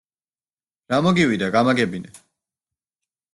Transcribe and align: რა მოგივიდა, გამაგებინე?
რა 0.93 0.97
მოგივიდა, 1.07 1.51
გამაგებინე? 1.57 2.17